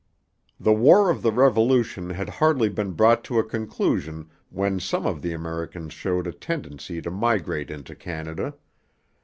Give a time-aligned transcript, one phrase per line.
[0.59, 5.21] The War of the Revolution had hardly been brought to a conclusion when some of
[5.21, 8.55] the Americans showed a tendency to migrate into Canada.